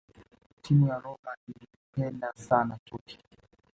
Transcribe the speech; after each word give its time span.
Timu 0.61 0.87
ya 0.87 0.99
Roma 0.99 1.35
ilimpenda 1.47 2.33
sana 2.35 2.77
Totti 2.85 3.17